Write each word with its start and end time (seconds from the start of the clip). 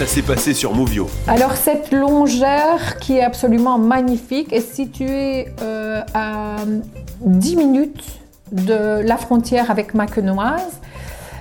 ça 0.00 0.06
s'est 0.06 0.22
passé 0.22 0.54
sur 0.54 0.72
Movio 0.72 1.08
Alors 1.26 1.52
cette 1.56 1.92
longère 1.92 2.98
qui 3.00 3.18
est 3.18 3.22
absolument 3.22 3.76
magnifique 3.76 4.50
est 4.50 4.62
située 4.62 5.48
euh, 5.60 6.00
à 6.14 6.56
10 7.20 7.56
minutes 7.56 8.02
de 8.50 9.02
la 9.02 9.18
frontière 9.18 9.70
avec 9.70 9.92
Macenoise. 9.92 10.80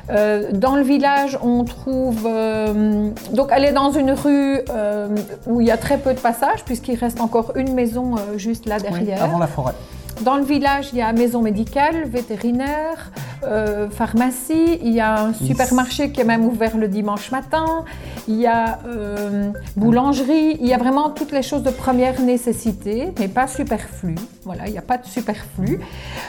Euh, 0.09 0.51
dans 0.51 0.75
le 0.75 0.81
village, 0.81 1.39
on 1.41 1.63
trouve. 1.63 2.27
euh, 2.29 3.09
donc, 3.31 3.47
elle 3.51 3.63
est 3.63 3.71
dans 3.71 3.91
une 3.91 4.11
rue 4.11 4.59
euh, 4.71 5.07
où 5.47 5.61
il 5.61 5.67
y 5.67 5.71
a 5.71 5.77
très 5.77 5.97
peu 5.97 6.13
de 6.13 6.19
passages, 6.19 6.65
puisqu'il 6.65 6.95
reste 6.95 7.21
encore 7.21 7.53
une 7.55 7.73
maison 7.73 8.15
euh, 8.17 8.37
juste 8.37 8.65
là 8.65 8.75
Oui, 8.83 8.89
derrière. 8.89 9.23
avant 9.23 9.39
la 9.39 9.47
forêt. 9.47 9.73
Dans 10.21 10.35
le 10.35 10.43
village, 10.43 10.89
il 10.91 10.99
y 10.99 11.01
a 11.01 11.13
maison 11.13 11.41
médicale, 11.41 12.03
vétérinaire, 12.05 13.11
euh, 13.43 13.89
pharmacie, 13.89 14.77
il 14.81 14.93
y 14.93 14.99
a 14.99 15.23
un 15.23 15.33
supermarché 15.33 16.11
qui 16.11 16.19
est 16.19 16.25
même 16.25 16.45
ouvert 16.45 16.75
le 16.75 16.89
dimanche 16.89 17.31
matin, 17.31 17.85
il 18.27 18.35
y 18.35 18.45
a 18.45 18.79
euh, 18.85 19.51
boulangerie, 19.77 20.57
il 20.59 20.67
y 20.67 20.73
a 20.73 20.77
vraiment 20.77 21.09
toutes 21.09 21.31
les 21.31 21.41
choses 21.41 21.63
de 21.63 21.69
première 21.69 22.21
nécessité, 22.21 23.13
mais 23.17 23.29
pas 23.29 23.47
superflu. 23.47 24.15
Voilà, 24.43 24.67
il 24.67 24.73
n'y 24.73 24.77
a 24.77 24.83
pas 24.83 24.97
de 24.97 25.05
superflu. 25.05 25.79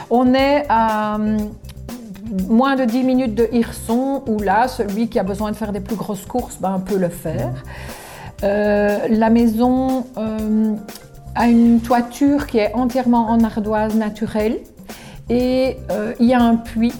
On 0.09 0.33
est 0.33 0.63
à 0.69 1.15
hum, 1.15 1.37
moins 2.47 2.77
de 2.77 2.85
10 2.85 3.03
minutes 3.03 3.35
de 3.35 3.49
Hirson, 3.51 4.23
où 4.25 4.39
là, 4.39 4.69
celui 4.69 5.09
qui 5.09 5.19
a 5.19 5.23
besoin 5.23 5.51
de 5.51 5.57
faire 5.57 5.73
des 5.73 5.81
plus 5.81 5.97
grosses 5.97 6.25
courses 6.25 6.57
ben, 6.61 6.79
peut 6.79 6.97
le 6.97 7.09
faire. 7.09 7.63
Euh, 8.43 9.07
la 9.09 9.29
maison 9.29 10.07
euh, 10.17 10.75
a 11.35 11.47
une 11.47 11.79
toiture 11.81 12.47
qui 12.47 12.57
est 12.57 12.73
entièrement 12.73 13.29
en 13.29 13.43
ardoise 13.43 13.95
naturelle 13.95 14.59
et 15.29 15.77
euh, 15.91 16.13
il 16.19 16.27
y 16.27 16.33
a 16.33 16.41
un 16.41 16.55
puits. 16.57 16.93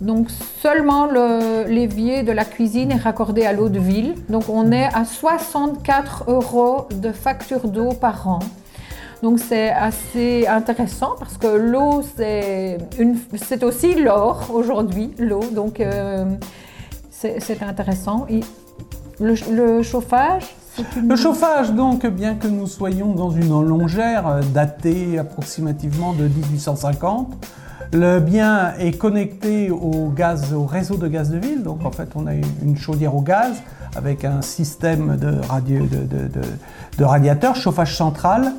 Donc 0.00 0.28
seulement 0.60 1.06
le- 1.06 1.64
l'évier 1.68 2.22
de 2.22 2.32
la 2.32 2.44
cuisine 2.44 2.90
est 2.90 2.96
raccordé 2.96 3.44
à 3.44 3.52
l'eau 3.52 3.68
de 3.68 3.78
ville. 3.78 4.14
Donc 4.28 4.48
on 4.48 4.72
est 4.72 4.88
à 4.92 5.04
64 5.04 6.24
euros 6.28 6.88
de 6.92 7.12
facture 7.12 7.68
d'eau 7.68 7.90
par 7.92 8.28
an. 8.28 8.40
Donc 9.22 9.38
c'est 9.38 9.70
assez 9.70 10.48
intéressant 10.48 11.14
parce 11.18 11.36
que 11.38 11.46
l'eau, 11.46 12.02
c'est 12.02 12.78
aussi 13.62 13.94
l'or 13.94 14.50
aujourd'hui, 14.52 15.12
l'eau. 15.18 15.44
Donc 15.52 15.78
euh, 15.78 16.24
c'est 17.10 17.62
intéressant. 17.62 18.26
Et 18.28 18.40
le, 19.20 19.82
chauffage. 19.82 20.54
Le 20.96 21.16
chauffage, 21.16 21.72
donc, 21.72 22.06
bien 22.06 22.34
que 22.34 22.48
nous 22.48 22.66
soyons 22.66 23.12
dans 23.12 23.30
une 23.30 23.48
longère 23.48 24.26
euh, 24.26 24.40
datée 24.54 25.18
approximativement 25.18 26.14
de 26.14 26.24
1850, 26.24 27.46
le 27.92 28.20
bien 28.20 28.72
est 28.78 28.96
connecté 28.96 29.70
au 29.70 30.08
gaz, 30.08 30.54
au 30.54 30.64
réseau 30.64 30.96
de 30.96 31.08
gaz 31.08 31.30
de 31.30 31.36
ville. 31.36 31.62
Donc, 31.62 31.84
en 31.84 31.90
fait, 31.90 32.08
on 32.14 32.26
a 32.26 32.32
une 32.34 32.78
chaudière 32.78 33.14
au 33.14 33.20
gaz 33.20 33.62
avec 33.94 34.24
un 34.24 34.40
système 34.40 35.16
de, 35.18 35.34
radio, 35.46 35.80
de, 35.80 35.98
de, 35.98 36.28
de, 36.28 36.40
de 36.96 37.04
radiateur, 37.04 37.54
chauffage 37.54 37.94
central. 37.94 38.52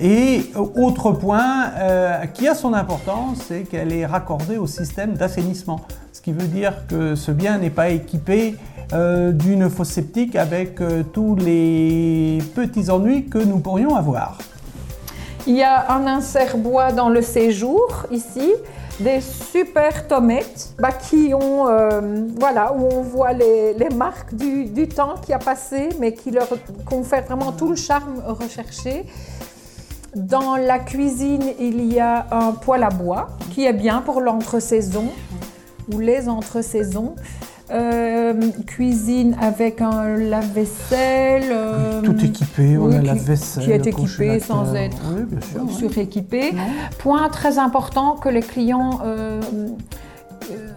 Et 0.00 0.50
euh, 0.54 0.60
autre 0.76 1.12
point 1.12 1.70
euh, 1.76 2.24
qui 2.26 2.46
a 2.46 2.54
son 2.54 2.72
importance, 2.72 3.38
c'est 3.48 3.62
qu'elle 3.62 3.92
est 3.92 4.06
raccordée 4.06 4.56
au 4.56 4.66
système 4.66 5.14
d'assainissement. 5.14 5.80
Ce 6.12 6.20
qui 6.20 6.32
veut 6.32 6.46
dire 6.46 6.86
que 6.88 7.14
ce 7.14 7.32
bien 7.32 7.58
n'est 7.58 7.70
pas 7.70 7.88
équipé 7.88 8.54
euh, 8.92 9.32
d'une 9.32 9.68
fosse 9.68 9.88
septique 9.88 10.36
avec 10.36 10.80
tous 11.12 11.34
les 11.36 12.38
petits 12.54 12.90
ennuis 12.90 13.26
que 13.26 13.38
nous 13.38 13.58
pourrions 13.58 13.96
avoir. 13.96 14.38
Il 15.46 15.56
y 15.56 15.62
a 15.62 15.92
un 15.92 16.06
insert 16.06 16.56
bois 16.58 16.92
dans 16.92 17.08
le 17.08 17.22
séjour 17.22 18.06
ici, 18.10 18.52
des 19.00 19.20
super 19.20 20.06
tomates 20.06 20.74
bah, 20.78 20.90
qui 20.92 21.32
ont, 21.32 21.64
voilà, 22.38 22.72
où 22.74 22.88
on 22.92 23.02
voit 23.02 23.32
les, 23.32 23.72
les 23.74 23.88
marques 23.88 24.34
du, 24.34 24.66
du 24.66 24.88
temps 24.88 25.14
qui 25.24 25.32
a 25.32 25.38
passé, 25.38 25.88
mais 25.98 26.12
qui 26.12 26.30
leur 26.32 26.48
confèrent 26.84 27.24
vraiment 27.24 27.52
tout 27.52 27.68
le 27.68 27.76
charme 27.76 28.22
recherché. 28.26 29.06
Dans 30.16 30.56
la 30.56 30.78
cuisine, 30.78 31.44
il 31.60 31.84
y 31.92 32.00
a 32.00 32.26
un 32.30 32.52
poêle 32.52 32.82
à 32.82 32.88
bois 32.90 33.28
qui 33.52 33.64
est 33.66 33.72
bien 33.72 34.00
pour 34.00 34.20
l'entre-saison 34.20 35.06
ou 35.92 35.98
les 35.98 36.28
entre-saisons. 36.28 37.14
Euh, 37.70 38.32
cuisine 38.66 39.36
avec 39.42 39.82
un 39.82 40.16
lave-vaisselle. 40.16 41.50
euh, 41.52 42.00
Tout 42.00 42.24
équipé, 42.24 42.78
on 42.78 42.86
oui, 42.86 42.96
a 42.96 43.00
qui- 43.00 43.06
la 43.06 43.14
vaisselle. 43.14 43.64
qui 43.64 43.70
est 43.72 43.86
équipé 43.86 44.40
sans 44.40 44.74
être 44.74 44.96
Oui, 45.14 45.38
sûr. 45.52 45.70
suréquipé. 45.90 46.54
Point 47.00 47.28
très 47.28 47.58
important 47.58 48.12
que 48.16 48.30
les 48.30 48.40
clients 48.40 49.00
euh, 49.04 49.42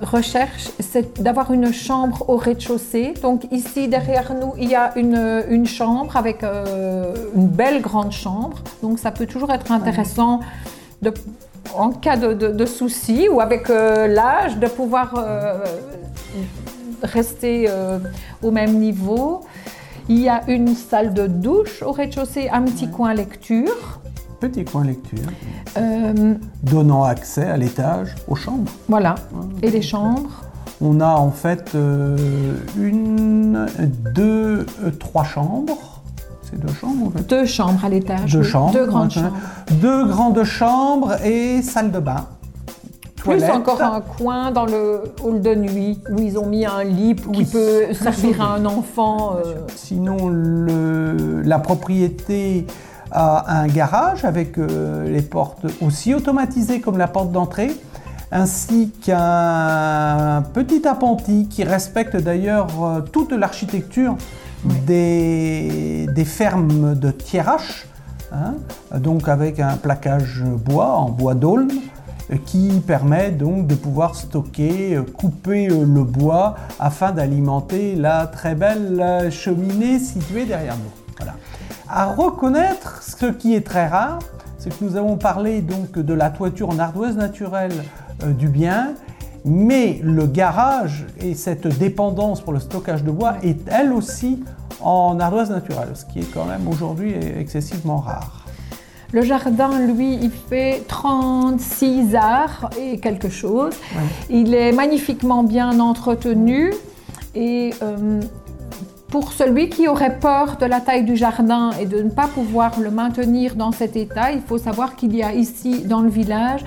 recherchent, 0.02 0.70
c'est 0.80 1.22
d'avoir 1.22 1.52
une 1.52 1.72
chambre 1.74 2.26
au 2.30 2.38
rez-de-chaussée. 2.38 3.14
Donc 3.22 3.46
ici 3.52 3.88
derrière 3.88 4.34
nous, 4.34 4.54
il 4.58 4.70
y 4.70 4.76
a 4.76 4.92
une, 4.98 5.44
une 5.50 5.66
chambre 5.68 6.18
avec 6.18 6.44
euh, 6.44 7.14
une 7.36 7.48
belle 7.48 7.82
grande 7.82 8.12
chambre. 8.12 8.58
Donc 8.82 9.00
ça 9.00 9.12
peut 9.12 9.26
toujours 9.28 9.52
être 9.52 9.72
intéressant 9.72 10.40
de, 11.02 11.14
en 11.76 11.90
cas 11.92 12.18
de, 12.18 12.34
de- 12.34 12.50
de 12.52 12.66
soucis 12.66 13.30
ou 13.30 13.40
avec 13.42 13.70
euh, 13.70 14.08
l'âge 14.08 14.58
de 14.58 14.68
pouvoir 14.68 15.14
euh, 15.18 15.64
rester 17.04 17.70
au 18.44 18.52
même 18.52 18.74
niveau. 18.78 19.42
Il 20.10 20.20
y 20.20 20.30
a 20.30 20.42
une 20.48 20.76
salle 20.76 21.14
de 21.14 21.28
douche 21.28 21.82
au 21.84 21.92
rez-de-chaussée, 21.92 22.50
un 22.52 22.64
petit 22.64 22.90
coin 22.90 23.14
lecture. 23.14 24.01
Petit 24.42 24.66
coin 24.66 24.84
lecture, 24.84 25.20
Euh, 25.78 26.34
donnant 26.64 27.04
accès 27.04 27.46
à 27.46 27.58
l'étage 27.58 28.16
aux 28.28 28.36
chambres. 28.36 28.72
voilà. 28.90 29.16
Et 29.62 29.70
les 29.70 29.82
chambres. 29.84 30.30
On 30.82 31.00
a 31.00 31.14
en 31.14 31.30
fait 31.30 31.72
euh, 31.76 32.18
une, 32.76 33.68
deux, 34.16 34.66
euh, 34.84 34.90
trois 35.00 35.24
chambres. 35.24 36.02
C'est 36.42 36.60
deux 36.60 36.74
chambres 36.74 37.08
en 37.08 37.12
fait. 37.12 37.30
Deux 37.30 37.46
chambres 37.46 37.86
à 37.86 37.90
l'étage. 37.90 38.32
Deux 38.34 38.40
oui. 38.40 38.46
chambres. 38.46 38.74
Deux 38.74 38.88
grandes 38.88 39.12
chambres. 39.12 39.32
Deux 39.80 40.06
grandes 40.08 40.44
chambres 40.44 41.24
et 41.24 41.62
salle 41.62 41.92
de 41.92 42.00
bain. 42.00 42.26
Plus 43.18 43.44
encore 43.44 43.80
un 43.84 44.02
coin 44.02 44.50
dans 44.52 44.66
le 44.66 45.04
hall 45.24 45.40
de 45.42 45.54
nuit 45.54 46.00
où 46.10 46.18
ils 46.20 46.40
ont 46.40 46.48
mis 46.48 46.66
un 46.66 46.84
lit 46.84 47.16
qui 47.16 47.28
Oui, 47.38 47.46
peut 47.46 47.94
servir 47.94 48.42
à 48.42 48.56
un 48.56 48.66
enfant. 48.66 49.36
euh, 49.36 49.54
Sinon, 49.76 50.28
le- 50.30 51.44
la 51.44 51.60
propriété 51.60 52.66
a 53.12 53.62
un 53.62 53.68
garage 53.68 54.26
avec 54.26 54.58
euh, 54.58 55.10
les 55.10 55.22
portes 55.22 55.66
aussi 55.82 56.14
automatisées 56.14 56.82
comme 56.82 56.98
la 56.98 57.08
porte 57.08 57.32
d'entrée, 57.32 57.72
ainsi 58.32 58.92
qu'un 59.04 60.44
petit 60.54 60.88
appentis 60.88 61.48
qui 61.50 61.64
respecte 61.64 62.16
d'ailleurs 62.16 62.70
euh, 62.84 63.02
toute 63.02 63.32
l'architecture 63.34 64.16
des, 64.86 66.08
des 66.14 66.26
fermes 66.26 66.96
de 66.96 67.12
Thiérache, 67.12 67.88
hein, 68.32 68.54
donc 68.98 69.28
avec 69.28 69.60
un 69.60 69.76
plaquage 69.76 70.44
bois 70.44 70.94
en 70.96 71.10
bois 71.10 71.36
d'aulne 71.36 71.72
euh, 72.32 72.38
qui 72.46 72.82
permet 72.86 73.32
donc 73.32 73.68
de 73.68 73.76
pouvoir 73.76 74.16
stocker, 74.16 75.00
couper 75.18 75.68
le 75.68 76.04
bois 76.04 76.56
afin 76.80 77.12
d'alimenter 77.12 77.96
la 77.96 78.28
très 78.28 78.56
belle 78.56 79.30
cheminée 79.32 80.00
située 80.00 80.46
derrière 80.46 80.78
nous. 80.78 81.01
À 81.94 82.06
reconnaître, 82.06 83.04
ce 83.04 83.26
qui 83.26 83.54
est 83.54 83.68
très 83.68 83.86
rare, 83.86 84.20
c'est 84.58 84.70
que 84.70 84.82
nous 84.82 84.96
avons 84.96 85.18
parlé 85.18 85.60
donc 85.60 86.00
de 86.00 86.14
la 86.14 86.30
toiture 86.30 86.70
en 86.70 86.80
ardoise 86.80 87.18
naturelle 87.18 87.84
euh, 88.24 88.32
du 88.32 88.48
bien, 88.48 88.94
mais 89.44 90.00
le 90.02 90.26
garage 90.26 91.06
et 91.20 91.36
cette 91.36 91.68
dépendance 91.68 92.40
pour 92.40 92.54
le 92.54 92.62
stockage 92.62 93.04
de 93.04 93.12
bois 93.12 93.34
est 93.44 93.68
elle 93.68 93.92
aussi 93.92 94.42
en 94.80 95.20
ardoise 95.20 95.50
naturelle, 95.50 95.90
ce 95.96 96.06
qui 96.06 96.20
est 96.20 96.34
quand 96.34 96.46
même 96.46 96.66
aujourd'hui 96.70 97.14
excessivement 97.38 97.98
rare. 97.98 98.46
Le 99.12 99.24
jardin, 99.24 99.78
lui, 99.86 100.14
il 100.14 100.32
fait 100.32 100.84
36 100.88 102.16
arts 102.16 102.70
et 102.80 103.00
quelque 103.00 103.28
chose. 103.28 103.74
Il 104.30 104.56
est 104.56 104.72
magnifiquement 104.72 105.44
bien 105.44 105.78
entretenu 105.82 106.72
et 107.36 107.74
euh, 107.82 108.22
pour 109.12 109.34
celui 109.34 109.68
qui 109.68 109.90
aurait 109.90 110.18
peur 110.20 110.56
de 110.56 110.66
la 110.66 110.80
taille 110.80 111.04
du 111.04 111.18
jardin 111.18 111.72
et 111.80 111.86
de 111.86 112.02
ne 112.02 112.10
pas 112.10 112.28
pouvoir 112.28 112.80
le 112.80 112.90
maintenir 112.90 113.56
dans 113.56 113.74
cet 113.74 113.98
état, 113.98 114.32
il 114.32 114.40
faut 114.42 114.58
savoir 114.58 114.96
qu'il 114.96 115.14
y 115.14 115.22
a 115.22 115.34
ici 115.34 115.84
dans 115.84 116.00
le 116.00 116.10
village 116.10 116.64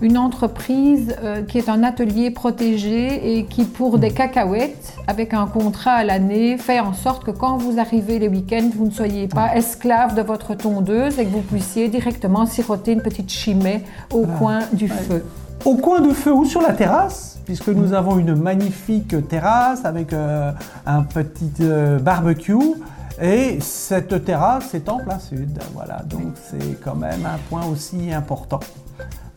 une 0.00 0.16
entreprise 0.16 1.16
euh, 1.24 1.42
qui 1.42 1.58
est 1.58 1.68
un 1.68 1.82
atelier 1.82 2.30
protégé 2.30 3.36
et 3.36 3.46
qui 3.46 3.64
pour 3.64 3.98
des 3.98 4.12
cacahuètes, 4.12 4.94
avec 5.08 5.34
un 5.34 5.46
contrat 5.46 5.94
à 5.94 6.04
l'année, 6.04 6.56
fait 6.56 6.78
en 6.78 6.92
sorte 6.92 7.24
que 7.24 7.32
quand 7.32 7.56
vous 7.56 7.80
arrivez 7.80 8.20
les 8.20 8.28
week-ends, 8.28 8.70
vous 8.76 8.86
ne 8.86 8.92
soyez 8.92 9.26
pas 9.26 9.56
esclave 9.56 10.14
de 10.14 10.22
votre 10.22 10.54
tondeuse 10.54 11.18
et 11.18 11.24
que 11.24 11.30
vous 11.30 11.42
puissiez 11.42 11.88
directement 11.88 12.46
siroter 12.46 12.92
une 12.92 13.02
petite 13.02 13.30
chimée 13.30 13.82
au 14.14 14.24
coin 14.24 14.60
du 14.72 14.88
feu. 14.88 15.24
Au 15.64 15.74
coin 15.74 16.00
de 16.00 16.12
feu 16.12 16.32
ou 16.32 16.44
sur 16.44 16.62
la 16.62 16.74
terrasse, 16.74 17.37
puisque 17.48 17.68
nous 17.68 17.94
avons 17.94 18.18
une 18.18 18.34
magnifique 18.34 19.26
terrasse 19.26 19.86
avec 19.86 20.12
euh, 20.12 20.52
un 20.84 21.02
petit 21.02 21.50
euh, 21.62 21.98
barbecue. 21.98 22.74
Et 23.22 23.58
cette 23.62 24.22
terrasse 24.26 24.74
est 24.74 24.86
en 24.90 24.98
plein 24.98 25.18
sud. 25.18 25.58
Voilà, 25.72 26.02
donc 26.04 26.34
c'est 26.36 26.78
quand 26.84 26.94
même 26.94 27.24
un 27.24 27.38
point 27.48 27.64
aussi 27.64 28.12
important 28.12 28.60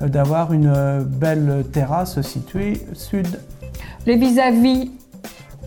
euh, 0.02 0.10
d'avoir 0.10 0.52
une 0.52 1.06
belle 1.06 1.64
terrasse 1.72 2.20
située 2.20 2.86
sud. 2.92 3.40
Les 4.06 4.18
vis-à-vis 4.18 4.92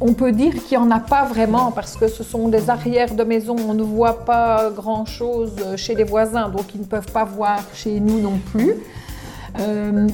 on 0.02 0.12
peut 0.12 0.32
dire 0.32 0.52
qu'il 0.52 0.76
n'y 0.76 0.84
en 0.84 0.90
a 0.90 1.00
pas 1.00 1.24
vraiment 1.24 1.70
parce 1.70 1.96
que 1.96 2.08
ce 2.08 2.22
sont 2.22 2.48
des 2.48 2.68
arrières 2.68 3.14
de 3.14 3.24
maison. 3.24 3.56
On 3.66 3.72
ne 3.72 3.82
voit 3.82 4.26
pas 4.26 4.68
grand-chose 4.68 5.54
chez 5.76 5.94
les 5.94 6.04
voisins, 6.04 6.50
donc 6.50 6.74
ils 6.74 6.80
ne 6.82 6.86
peuvent 6.86 7.10
pas 7.10 7.24
voir 7.24 7.60
chez 7.72 8.00
nous 8.00 8.20
non 8.20 8.38
plus. 8.52 8.74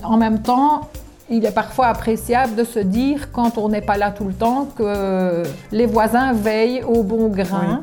En 0.05 0.19
même 0.19 0.43
temps, 0.43 0.91
il 1.31 1.47
est 1.47 1.55
parfois 1.55 1.87
appréciable 1.87 2.57
de 2.57 2.65
se 2.65 2.81
dire, 2.81 3.31
quand 3.33 3.57
on 3.57 3.69
n'est 3.69 3.81
pas 3.81 3.97
là 3.97 4.11
tout 4.11 4.25
le 4.25 4.35
temps, 4.35 4.69
que 4.77 5.45
les 5.71 5.87
voisins 5.87 6.33
veillent 6.33 6.83
au 6.83 7.03
bon 7.03 7.29
grain. 7.29 7.81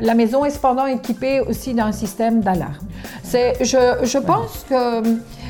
La 0.00 0.14
maison 0.14 0.44
est 0.44 0.50
cependant 0.50 0.86
équipée 0.86 1.40
aussi 1.40 1.74
d'un 1.74 1.92
système 1.92 2.40
d'alarme. 2.40 2.86
Je, 3.32 4.18
pense 4.18 4.64
que 4.68 5.02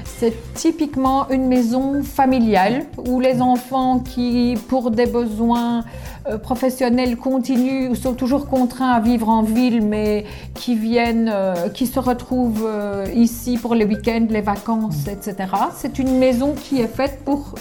c'est 0.05 0.35
typiquement 0.55 1.31
une 1.31 1.47
maison 1.47 2.03
familiale 2.03 2.85
où 3.09 3.21
les 3.21 3.41
enfants 3.41 4.01
qui, 4.01 4.59
pour 4.69 4.91
des 4.91 5.07
besoins 5.07 5.85
euh, 6.29 6.37
professionnels, 6.37 7.17
continuent 7.17 7.95
sont 7.95 8.13
toujours 8.13 8.49
contraints 8.49 8.93
à 8.93 9.01
vivre 9.01 9.31
en 9.31 9.43
ville, 9.43 9.81
mais 9.83 10.27
qui 10.55 10.75
viennent, 10.75 11.31
euh, 11.33 11.71
qui 11.71 11.87
se 11.87 11.99
retrouvent 11.99 12.67
euh, 12.67 13.07
ici 13.15 13.57
pour 13.57 13.75
les 13.75 13.87
week-ends, 13.87 14.27
les 14.29 14.43
vacances, 14.43 15.07
etc. 15.07 15.37
C'est 15.75 15.99
une 15.99 16.19
maison 16.19 16.53
qui 16.53 16.83
est 16.83 16.95
faite 16.95 17.21
pour 17.25 17.55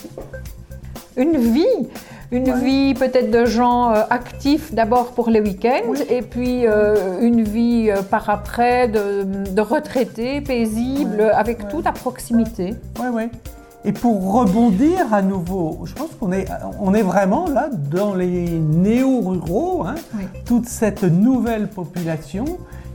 une 1.15 1.37
vie 1.37 1.87
une 2.31 2.53
vie 2.59 2.93
peut-être 2.93 3.31
de 3.31 3.45
gens 3.45 3.91
euh, 3.91 4.03
actifs 4.09 4.73
d'abord 4.73 5.13
pour 5.13 5.29
les 5.29 5.41
week-ends 5.41 5.93
et 6.09 6.21
puis 6.21 6.67
euh, 6.67 7.19
une 7.21 7.43
vie 7.43 7.89
euh, 7.89 8.01
par 8.03 8.29
après 8.29 8.87
de, 8.87 9.61
retraités 9.61 10.41
paisibles 10.41 11.21
avec 11.33 11.67
tout 11.67 11.81
à 11.85 11.91
proximité. 11.91 12.75
Oui, 12.99 13.07
oui. 13.11 13.23
Et 13.85 13.91
pour 13.93 14.33
rebondir 14.33 15.13
à 15.13 15.21
nouveau, 15.21 15.79
je 15.85 15.93
pense 15.93 16.09
qu'on 16.19 16.31
est, 16.31 16.47
on 16.79 16.93
est 16.93 17.01
vraiment 17.01 17.47
là 17.47 17.69
dans 17.91 18.13
les 18.13 18.49
néo-ruraux, 18.49 19.83
hein, 19.85 19.95
toute 20.45 20.65
cette 20.65 21.03
nouvelle 21.03 21.67
population 21.67 22.45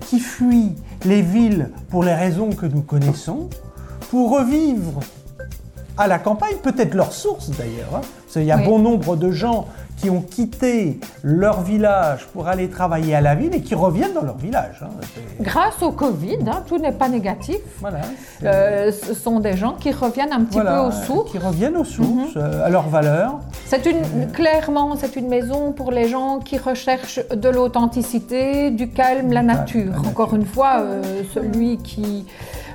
qui 0.01 0.21
fuit 0.21 0.73
les 1.05 1.23
villes 1.23 1.71
pour 1.91 2.05
les 2.05 2.15
raisons 2.15 2.51
que 2.51 2.67
nous 2.67 2.83
connaissons, 2.83 3.49
pour 4.11 4.31
revivre 4.31 5.01
à 5.97 6.09
la 6.09 6.19
campagne, 6.19 6.57
peut-être 6.63 6.95
leur 6.95 7.13
source 7.13 7.51
d'ailleurs. 7.51 7.97
Hein. 7.97 8.01
Il 8.37 8.45
y 8.45 8.53
a 8.53 8.57
bon 8.57 8.81
nombre 8.81 9.15
de 9.17 9.31
gens 9.31 9.69
qui 9.97 10.11
ont 10.11 10.21
quitté 10.21 10.99
leur 11.23 11.63
village 11.63 12.27
pour 12.33 12.49
aller 12.49 12.69
travailler 12.69 13.15
à 13.15 13.21
la 13.21 13.35
ville 13.35 13.55
et 13.55 13.61
qui 13.61 13.75
reviennent 13.75 14.13
dans 14.13 14.25
leur 14.25 14.37
village. 14.37 14.83
Hein. 14.83 14.89
Grâce 15.41 15.83
au 15.83 15.93
Covid, 15.93 16.39
hein, 16.47 16.63
tout 16.67 16.79
n'est 16.79 16.93
pas 16.93 17.09
négatif. 17.09 17.61
Voilà, 17.81 18.01
euh, 18.43 18.91
ce 18.91 19.15
sont 19.15 19.41
des 19.41 19.57
gens 19.57 19.77
qui 19.79 19.93
reviennent 19.93 20.33
un 20.33 20.45
petit 20.45 20.59
peu 20.59 20.79
aux 20.79 20.91
sources. 20.91 21.31
Qui 21.31 21.39
reviennent 21.39 21.77
aux 21.77 21.85
sources, 21.85 22.35
mhm. 22.35 22.43
euh, 22.43 22.67
à 22.67 22.71
leurs 22.71 22.89
valeurs. 22.89 23.39
C'est 23.67 23.87
une, 23.87 24.31
clairement, 24.33 24.97
c'est 24.97 25.17
une 25.17 25.29
maison 25.29 25.73
pour 25.73 25.93
les 25.93 26.09
gens 26.09 26.41
qui 26.41 26.59
recherchent 26.59 27.21
de 27.35 27.49
l'authenticité, 27.49 28.71
du 28.71 28.91
calme, 28.91 29.33
la 29.33 29.43
nature. 29.43 29.93
Encore 30.09 30.35
une 30.35 30.47
fois, 30.47 30.81
euh, 30.81 31.03
celui 31.33 31.79
qui 31.79 32.27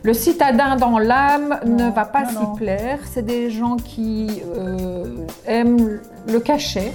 le 0.03 0.13
citadin 0.13 0.75
dans 0.75 0.97
l'âme 0.97 1.59
ne 1.65 1.89
va 1.89 2.05
pas 2.05 2.25
s'y 2.27 2.57
plaire. 2.57 2.99
C'est 3.11 3.25
des 3.25 3.49
gens 3.49 3.75
qui 3.75 4.41
euh, 4.55 5.05
aiment 5.45 5.99
le 6.27 6.39
cachet. 6.39 6.93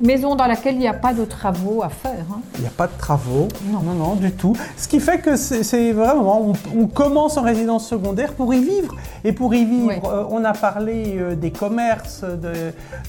Maison 0.00 0.34
dans 0.34 0.46
laquelle 0.46 0.74
il 0.74 0.80
n'y 0.80 0.88
a 0.88 0.94
pas 0.94 1.14
de 1.14 1.24
travaux 1.24 1.84
à 1.84 1.88
faire. 1.88 2.26
Hein. 2.32 2.40
Il 2.56 2.62
n'y 2.62 2.66
a 2.66 2.72
pas 2.76 2.88
de 2.88 2.98
travaux, 2.98 3.46
non. 3.70 3.78
non, 3.80 3.94
non, 3.94 4.14
du 4.16 4.32
tout. 4.32 4.56
Ce 4.76 4.88
qui 4.88 4.98
fait 4.98 5.18
que 5.18 5.36
c'est 5.36 5.92
vraiment, 5.92 6.52
on, 6.76 6.86
commence 6.88 7.36
en 7.36 7.42
résidence 7.42 7.86
secondaire 7.86 8.32
pour 8.32 8.52
y 8.52 8.64
vivre. 8.64 8.96
Et 9.22 9.32
pour 9.32 9.54
y 9.54 9.64
vivre, 9.64 10.08
euh, 10.08 10.24
on 10.28 10.44
a 10.44 10.52
parlé 10.52 11.14
euh, 11.16 11.36
des 11.36 11.52
commerces, 11.52 12.24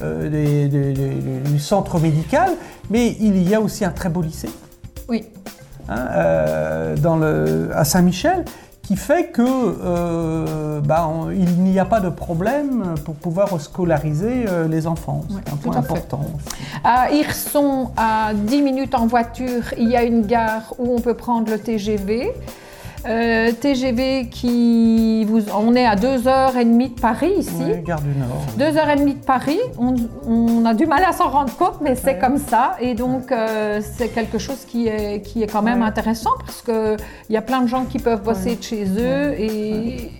du 0.03 1.59
centre 1.59 1.99
médical, 1.99 2.51
mais 2.91 3.15
il 3.19 3.49
y 3.49 3.55
a 3.55 3.61
aussi 3.61 3.83
un 3.83 3.89
très 3.89 4.09
beau 4.09 4.21
lycée. 4.21 4.49
Oui. 5.09 5.25
Hein, 5.89 6.95
dans 7.01 7.15
le, 7.15 7.69
à 7.73 7.85
Saint-Michel 7.85 8.45
qui 8.85 8.95
fait 8.95 9.31
que 9.31 9.41
euh, 9.41 10.79
bah, 10.79 11.09
il 11.31 11.63
n'y 11.63 11.79
a 11.79 11.85
pas 11.85 11.99
de 11.99 12.09
problème 12.09 12.93
pour 13.03 13.15
pouvoir 13.15 13.59
scolariser 13.59 14.45
euh, 14.47 14.67
les 14.67 14.85
enfants. 14.85 15.23
C'est 15.29 15.51
un 15.51 15.55
point 15.55 15.75
important. 15.75 16.21
À 16.83 17.11
Hirson, 17.11 17.89
à 17.97 18.33
10 18.35 18.61
minutes 18.61 18.93
en 18.93 19.07
voiture, 19.07 19.73
il 19.77 19.89
y 19.89 19.95
a 19.95 20.03
une 20.03 20.27
gare 20.27 20.73
où 20.77 20.95
on 20.95 21.01
peut 21.01 21.15
prendre 21.15 21.49
le 21.49 21.57
TGV. 21.57 22.31
Euh, 23.07 23.51
TGV 23.51 24.29
qui 24.29 25.25
vous, 25.25 25.41
on 25.55 25.75
est 25.75 25.85
à 25.85 25.95
2h30 25.95 26.95
de 26.95 26.99
Paris 26.99 27.33
ici. 27.37 27.51
Oui, 27.59 27.81
gare 27.83 28.01
du 28.01 28.09
Nord. 28.09 28.45
2h30 28.57 29.19
de 29.19 29.25
Paris. 29.25 29.59
On, 29.77 30.65
a 30.65 30.73
du 30.73 30.87
mal 30.87 31.03
à 31.03 31.11
s'en 31.11 31.29
rendre 31.29 31.55
compte, 31.55 31.81
mais 31.81 31.95
c'est 31.95 32.17
comme 32.17 32.39
ça. 32.39 32.75
Et 32.79 32.95
donc, 32.95 33.31
euh, 33.31 33.79
c'est 33.83 34.09
quelque 34.09 34.39
chose 34.39 34.65
qui 34.67 34.87
est, 34.87 35.21
qui 35.21 35.43
est 35.43 35.47
quand 35.47 35.61
même 35.61 35.83
intéressant 35.83 36.31
parce 36.39 36.63
qu'il 36.63 36.97
y 37.29 37.37
a 37.37 37.41
plein 37.41 37.61
de 37.61 37.67
gens 37.67 37.85
qui 37.85 37.99
peuvent 37.99 38.23
bosser 38.23 38.55
de 38.55 38.63
chez 38.63 38.85
eux 38.97 39.33
et, 39.37 40.11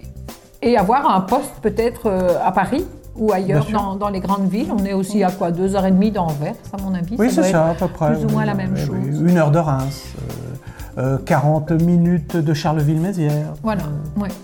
et 0.62 0.78
avoir 0.78 1.10
un 1.10 1.22
poste 1.22 1.54
peut-être 1.64 2.06
euh, 2.06 2.38
à 2.44 2.52
Paris 2.52 2.86
ou 3.16 3.32
ailleurs 3.32 3.66
dans, 3.72 3.96
dans, 3.96 4.10
les 4.10 4.20
grandes 4.20 4.50
villes. 4.50 4.72
On 4.78 4.84
est 4.84 4.94
aussi 4.94 5.24
à 5.24 5.32
quoi? 5.32 5.52
2h30 5.52 6.12
d'Anvers, 6.12 6.56
à 6.72 6.82
mon 6.82 6.94
avis. 6.94 7.16
Oui, 7.18 7.32
c'est 7.32 7.44
ça, 7.44 7.70
à 7.70 7.74
peu 7.74 7.88
près. 7.88 8.14
Plus 8.14 8.26
ou 8.26 8.30
moins 8.30 8.46
la 8.46 8.54
même 8.54 8.78
chose. 8.78 9.22
Une 9.26 9.38
heure 9.38 9.52
de 9.52 9.60
Reims. 9.60 10.04
40 11.26 11.72
euh, 11.72 11.78
minutes 11.80 12.38
de 12.38 12.54
Charleville-Mézières. 12.54 13.54
Voilà, 13.64 13.84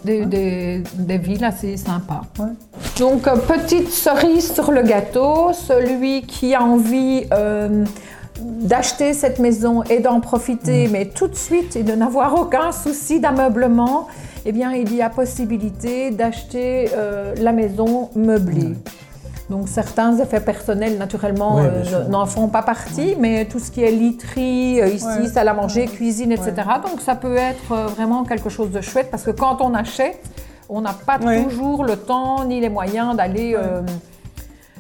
des, 0.04 0.26
des, 0.26 1.18
villes 1.18 1.46
assez 1.46 1.78
sympas. 1.78 2.22
Donc, 3.00 3.28
euh, 3.28 3.38
petite 3.38 3.90
cerise 3.90 4.54
sur 4.54 4.72
le 4.72 4.84
gâteau, 4.84 5.54
celui 5.54 6.24
qui 6.24 6.54
a 6.54 6.64
envie 6.64 7.26
euh, 7.34 7.86
d'acheter 8.40 9.14
cette 9.14 9.40
maison 9.40 9.84
et 9.84 10.00
d'en 10.00 10.20
profiter, 10.20 10.88
mm. 10.88 10.92
mais 10.92 11.06
tout 11.06 11.28
de 11.28 11.36
suite 11.36 11.76
et 11.76 11.84
de 11.84 11.94
n'avoir 11.94 12.36
aucun 12.36 12.72
souci 12.72 13.22
d'ameublement, 13.22 14.08
eh 14.46 14.52
bien, 14.52 14.74
il 14.74 14.94
y 14.94 15.02
a 15.02 15.10
possibilité 15.10 16.12
d'acheter 16.12 16.90
la 17.38 17.52
maison 17.52 18.10
meublée. 18.16 18.74
Donc 19.52 19.68
certains 19.68 20.18
effets 20.18 20.40
personnels, 20.40 20.98
naturellement, 20.98 21.60
euh, 21.60 22.08
n'en 22.08 22.26
font 22.26 22.48
pas 22.48 22.62
partie, 22.62 23.16
mais 23.20 23.44
tout 23.44 23.60
ce 23.60 23.70
qui 23.70 23.84
est 23.84 23.92
literie, 23.92 24.82
euh, 24.82 24.88
ici, 24.88 25.28
salle 25.28 25.50
à 25.50 25.54
manger, 25.54 25.88
cuisine, 25.88 26.32
etc. 26.32 26.54
Donc 26.82 27.02
ça 27.02 27.16
peut 27.16 27.36
être 27.36 27.74
euh, 27.74 27.86
vraiment 27.88 28.24
quelque 28.24 28.50
chose 28.50 28.72
de 28.72 28.80
chouette 28.80 29.12
parce 29.12 29.24
que 29.24 29.32
quand 29.32 29.60
on 29.60 29.74
achète, 29.74 30.24
on 30.70 30.80
n'a 30.80 30.94
pas 30.94 31.20
toujours 31.20 31.84
le 31.84 31.98
temps 31.98 32.46
ni 32.46 32.62
les 32.62 32.70
moyens 32.70 33.14
d'aller 33.18 33.58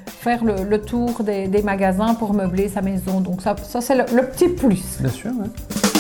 faire 0.06 0.46
le, 0.46 0.78
tour 0.78 1.22
des, 1.22 1.62
magasins 1.64 2.14
pour 2.14 2.34
meubler 2.34 2.70
sa 2.70 2.82
maison. 2.82 3.20
Donc 3.20 3.42
ça, 3.42 3.56
ça 3.62 3.82
c'est 3.82 3.96
le, 3.96 4.06
le, 4.16 4.24
petit 4.24 4.48
plus. 4.48 5.00
Bien 5.02 5.10
sûr, 5.10 5.32
oui. 5.38 5.91